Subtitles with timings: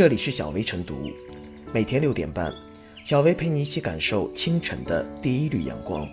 [0.00, 1.10] 这里是小薇晨读，
[1.74, 2.50] 每天六点半，
[3.04, 6.08] 小薇陪你一起感受清晨的第一缕阳光。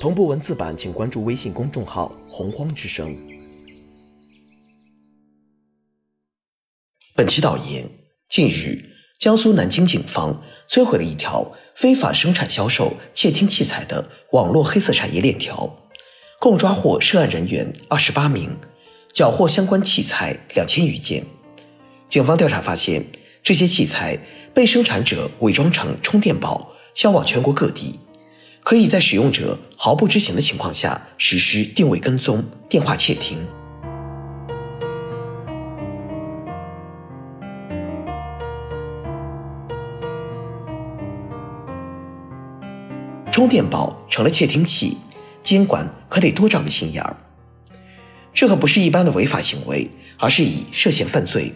[0.00, 3.16] 同步文字版，请关注微信公众号“洪荒之声”。
[7.14, 7.88] 本期导言：
[8.28, 8.90] 近日，
[9.20, 15.86] 江苏南京警方摧毁了一条非法生产、销售窃听器材的网络黑色产业链条，
[16.40, 18.56] 共抓获涉案人员二十八名，
[19.12, 21.24] 缴获相关器材两千余件。
[22.12, 23.06] 警方调查发现，
[23.42, 24.18] 这些器材
[24.52, 27.98] 被生产者伪装成充电宝，销往全国各地。
[28.62, 33.46] 可以在使用者毫不知情的情况下实施定位跟踪、电话窃听。
[43.30, 44.98] 充电宝成了窃听器，
[45.42, 47.16] 监管可得多长个心眼儿。
[48.34, 51.54] 这可不是一般的违法行为，而是以涉嫌犯罪，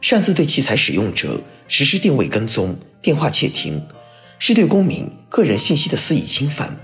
[0.00, 3.82] 擅自对器材使用者实施定位跟踪、电话窃听。
[4.38, 6.78] 是对公民个人信息的肆意侵犯。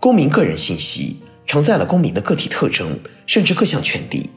[0.00, 4.28] 公民个人信息承载了公民的个体特征，甚至各项权利。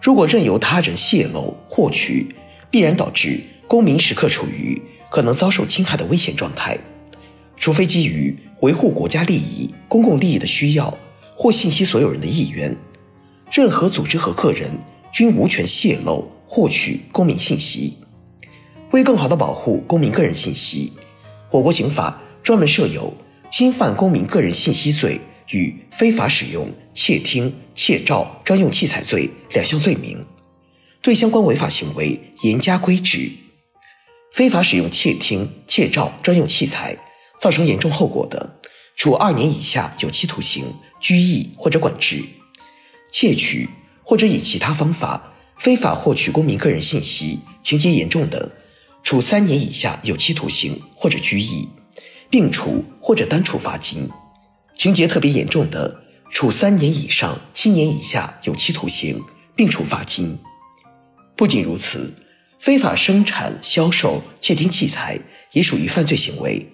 [0.00, 2.28] 如果任由他人泄露、获取，
[2.70, 4.80] 必然导致公民时刻处于
[5.10, 6.78] 可能遭受侵害的危险状态。
[7.56, 10.96] 除非基于维护国家利益、公共利益的需要，
[11.34, 12.76] 或信息所有人的意愿，
[13.50, 14.70] 任何组织和个人
[15.12, 17.96] 均无权泄露、获取公民信息。
[18.92, 20.92] 为更好地保护公民个人信息。
[21.50, 23.12] 我国刑法专门设有
[23.50, 30.24] 侵犯公民个人信息罪与非法使用、窃听、窃照专用器材罪两项罪名，
[31.02, 33.32] 对相关违法行为严加规制。
[34.32, 36.96] 非法使用、窃听、窃照专用器材，
[37.40, 38.58] 造成严重后果的，
[38.96, 42.22] 处二年以下有期徒刑、拘役或者管制；
[43.10, 43.68] 窃取
[44.02, 48.52] 或者以其他方法非法获取公民个人信息，情节严重的。
[49.02, 51.68] 处三年以下有期徒刑或者拘役，
[52.28, 54.08] 并处或者单处罚金；
[54.74, 56.02] 情节特别严重的，
[56.32, 59.22] 处三年以上七年以下有期徒刑，
[59.54, 60.36] 并处罚金。
[61.36, 62.12] 不仅如此，
[62.58, 65.20] 非法生产、销售窃听器材
[65.52, 66.68] 也属于犯罪行为。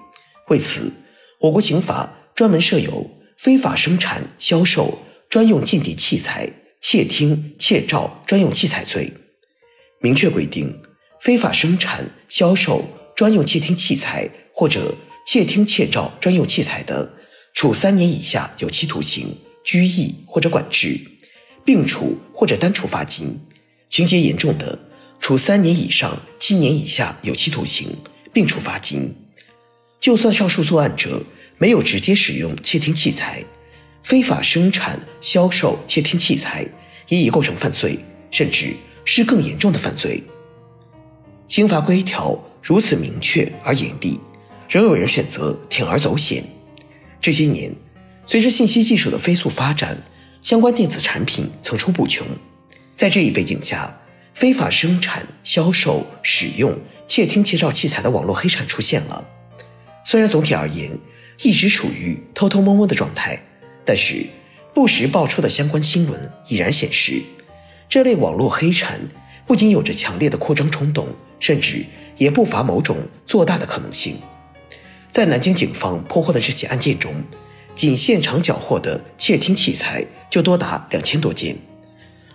[0.48, 0.90] 为此，
[1.38, 6.48] 我国刑法专门设有非法生产、销售专用间谍器材、
[6.82, 9.10] 窃听、窃照专用器材罪，
[10.00, 10.76] 明确规定。
[11.20, 12.84] 非法生产、销售
[13.14, 14.92] 专用窃听器材或者
[15.24, 17.14] 窃听窃照专用器材的，
[17.54, 21.00] 处三年以下有期徒刑、拘役或者管制，
[21.64, 23.28] 并处或者单处罚金；
[23.88, 24.76] 情节严重的，
[25.20, 27.96] 处三年以上七年以下有期徒刑，
[28.32, 29.14] 并处罚金。
[30.00, 31.22] 就算上述作案者
[31.58, 33.44] 没有直接使用窃听器材，
[34.02, 36.66] 非法生产、销售窃听器材
[37.08, 37.98] 也已构成犯罪，
[38.30, 38.74] 甚至
[39.04, 40.22] 是更严重的犯罪。
[41.48, 44.18] 刑法规条如此明确而严厉，
[44.68, 46.44] 仍有人选择铤而走险。
[47.20, 47.72] 这些年，
[48.26, 49.96] 随着信息技术的飞速发展，
[50.40, 52.26] 相关电子产品层出不穷。
[52.96, 54.00] 在这一背景下，
[54.34, 59.24] 非法生产、销售、使用窃听窃照器材的网络黑产出现了。
[60.04, 60.98] 虽然总体而言
[61.42, 63.40] 一直处于偷偷摸摸的状态，
[63.84, 64.26] 但是
[64.74, 67.22] 不时爆出的相关新闻已然显示，
[67.88, 69.00] 这类网络黑产
[69.46, 71.08] 不仅有着强烈的扩张冲动。
[71.42, 71.84] 甚至
[72.18, 74.16] 也不乏某种做大的可能性。
[75.10, 77.12] 在南京警方破获的这起案件中，
[77.74, 81.56] 仅现场缴获的窃听器材就多达两千多件，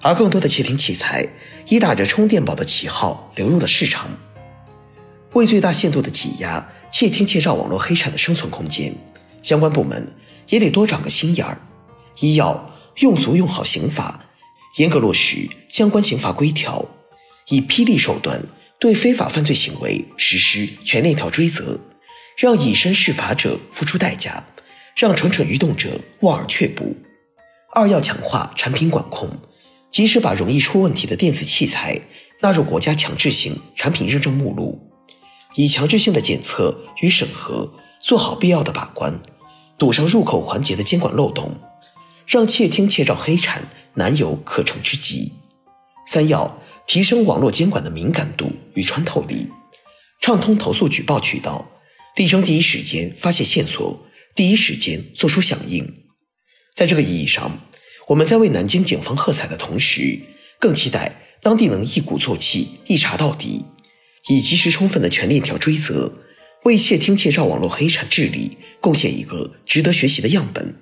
[0.02, 1.26] 而更多的窃听器材
[1.70, 4.12] 以打着充电宝的旗号流入了市场。
[5.32, 8.94] 为最大限度地挤压窃听窃照网络黑产的生存空间，
[9.42, 10.06] 相关部门
[10.50, 11.60] 也得多长个心眼儿：
[12.20, 14.26] 一要用足用好刑法，
[14.78, 16.86] 严格落实相关刑法规条，
[17.50, 18.42] 以霹雳手段。
[18.80, 21.80] 对非法犯罪行为实施全链条追责，
[22.38, 24.46] 让以身试法者付出代价，
[24.96, 26.96] 让蠢蠢欲动者望而却步。
[27.74, 29.28] 二要强化产品管控，
[29.90, 32.00] 及时把容易出问题的电子器材
[32.40, 34.80] 纳入国家强制性产品认证目录，
[35.56, 39.20] 以强制性的检测与审核做好必要的把关，
[39.78, 41.56] 堵上入口环节的监管漏洞，
[42.26, 45.34] 让窃听窃照黑产难有可乘之机。
[46.06, 46.60] 三要。
[46.90, 49.50] 提升网络监管的敏感度与穿透力，
[50.22, 51.70] 畅通投诉举报渠道，
[52.16, 56.06] 力争第一时间发现线索，第一时间作出响应。
[56.74, 57.60] 在这个意义上，
[58.08, 60.18] 我们在为南京警方喝彩的同时，
[60.62, 63.66] 更期待当地能一鼓作气、一查到底，
[64.30, 66.14] 以及时充分的全链条追责，
[66.68, 70.76] 为窃听窃照网络黑产治理贡献一个值得学习的样本。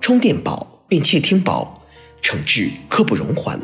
[0.00, 1.84] 充电宝变窃听宝，
[2.20, 3.60] 惩治刻不容缓。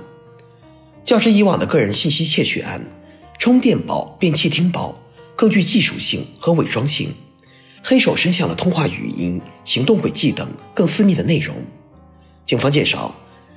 [1.03, 2.89] 较之以往的个人信息窃取案，
[3.37, 4.97] 充电宝变窃听宝
[5.35, 7.13] 更具技术性和伪装性，
[7.83, 11.57] 黑手伸向了通话语音、行动轨迹等更私密的内容。
[12.47, 13.13] 警方介绍，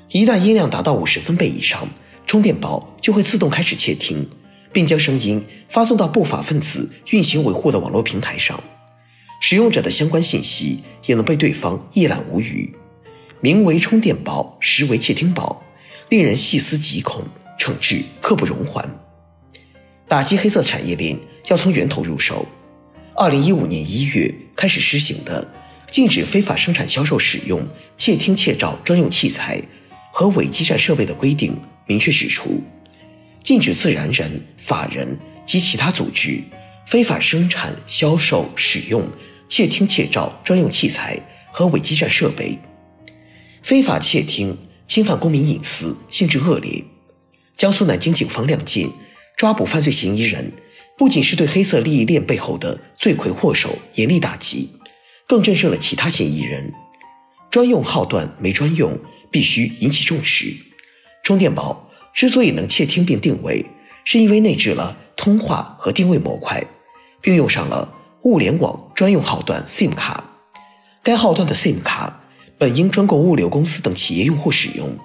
[0.10, 1.88] 一旦音量达到五十分贝以上，
[2.26, 4.28] 充电宝就会自动开始窃听，
[4.74, 8.62] 并将声音发送到不法分子运行维护的网络平台上。
[9.40, 12.76] 使用者的相关信息也能被对方一览无余。
[13.42, 15.64] 名为充电宝，实为窃听宝，
[16.10, 17.24] 令人细思极恐，
[17.60, 19.00] 惩治刻不容缓。
[20.08, 21.16] 打击黑色产业链
[21.48, 22.48] 要从源头入手。
[23.16, 25.48] 二零一五年一月开始施行的
[25.90, 29.62] 禁止非法生产、销售、使用窃听、窃照专用器材
[30.12, 31.56] 和伪基站设备的规定，
[31.88, 32.62] 明确指出，
[33.44, 36.44] 禁止自然人、法人及其他组织
[36.86, 39.08] 非法生产、销售、使用。
[39.52, 41.20] 窃听、窃照专用器材
[41.52, 42.60] 和伪基站设备，
[43.64, 44.56] 非法窃听
[44.88, 46.84] 侵犯公民隐私，性质恶劣。
[47.58, 48.88] 江苏南京警方亮剑
[49.38, 50.54] 抓捕犯罪嫌疑人，
[50.96, 54.70] 不仅是对黑色利益链背后的罪魁祸首严厉打击，
[55.30, 56.74] 更震慑了其他嫌疑人。
[57.52, 59.00] 专用号段没专用，
[59.30, 60.58] 必须引起重视。
[61.24, 63.64] 充电宝之所以能窃听并定位，
[64.04, 66.66] 是因为内置了通话和定位模块，
[67.22, 67.96] 并用上了。
[68.24, 70.22] 物联网专用号段 SIM 卡，
[71.02, 72.22] 该号段的 SIM 卡
[72.58, 74.98] 本应专供物流公司等企业用户使用，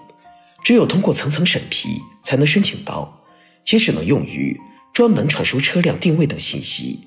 [0.65, 3.23] 只有通过层层审批才能申请到，
[3.65, 4.59] 且只能用于
[4.93, 7.07] 专门传输车辆定位等信息。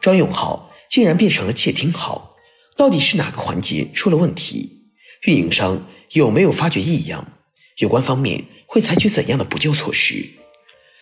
[0.00, 2.35] 专用号竟然变成了窃听号，
[2.76, 4.82] 到底是哪个环节出了问题？
[5.22, 7.32] 运营商有没有发觉异样？
[7.78, 10.26] 有关方面会采取怎样的补救措施？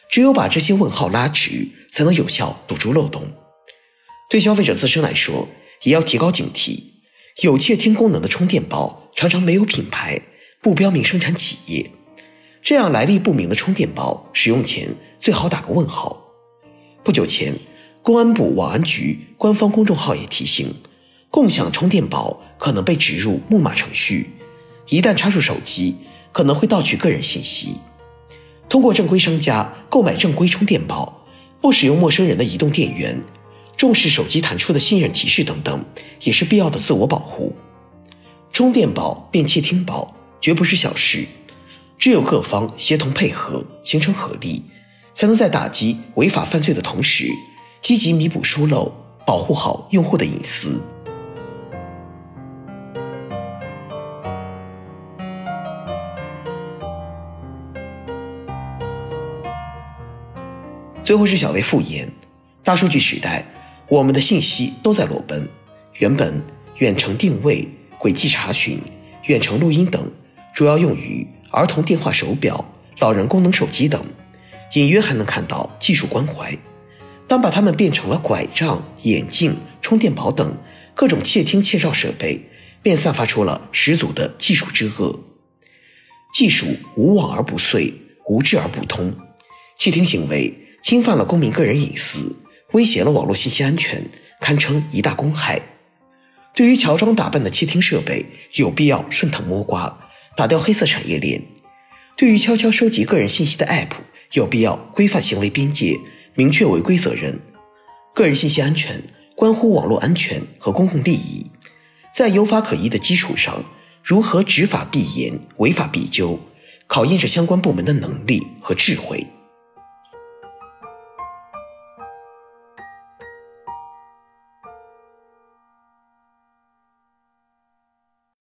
[0.09, 3.23] 只有把这些问号拉直，才能有效堵住漏洞。
[4.31, 5.49] 对消费者自身来说，
[5.82, 6.81] 也要提高警惕。
[7.43, 10.23] 有窃听功能的充电宝常常没有品牌，
[10.62, 11.91] 不标明生产企业，
[12.62, 16.29] 这样来历不明的充电宝，使用前最好打个问号。
[17.03, 17.56] 不久前，
[18.03, 20.73] 公安部网安局官方公众号也提醒，
[21.34, 24.31] 共享充电宝可能被植入木马程序，
[24.88, 25.96] 一旦插入手机，
[26.31, 27.75] 可能会盗取个人信息。
[28.69, 31.26] 通过正规商家购买正规充电宝，
[31.60, 33.20] 不使用陌生人的移动电源。
[33.76, 35.84] 重视手机弹出的信任提示等等，
[36.22, 37.56] 也是必要的自我保护。
[38.52, 41.26] 充电宝变窃听宝绝不是小事，
[41.98, 44.62] 只有各方协同配合，形成合力，
[45.16, 47.28] 才能在打击违法犯罪的同时，
[47.82, 48.94] 积极弥补疏漏，
[49.26, 50.81] 保护好用户的隐私。
[61.05, 62.11] 最后是小薇复言：
[62.62, 63.45] 大数据时代。
[63.87, 65.47] 我们的信息都在裸奔，
[65.99, 66.43] 原本
[66.79, 67.69] 远程定位、
[67.99, 68.81] 轨迹查询、
[69.25, 70.11] 远程录音等，
[70.55, 72.65] 主要用于儿童电话手表、
[73.01, 74.03] 老人功能手机等，
[74.73, 76.56] 隐约还能看到技术关怀。
[77.29, 80.56] 当把它们变成了拐杖、眼镜、充电宝等
[80.95, 82.49] 各种窃听窃照设备，
[82.83, 85.21] 便散发出了十足的技术之恶。
[86.33, 86.67] 技术
[86.97, 87.93] 无往而不遂，
[88.27, 89.15] 无智而不通，
[89.77, 92.36] 窃听行为侵犯了公民个人隐私。
[92.72, 94.06] 威胁了网络信息安全，
[94.38, 95.62] 堪称一大公害。
[96.54, 98.26] 对于乔装打扮的窃听设备，
[98.56, 101.41] 有必要顺藤摸瓜，打掉黑色产业链；
[102.19, 103.93] 对于悄悄收集个人信息的 App，
[104.32, 105.98] 有必要规范行为边界，
[106.34, 107.41] 明确违规责任。
[108.12, 109.03] 个人信息安全
[109.34, 111.46] 关乎网络安全和公共利益，
[112.14, 113.64] 在有法可依的基础上，
[114.03, 116.38] 如何执法必严、违法必究，
[116.86, 119.26] 考验着相关部门的能力和智慧。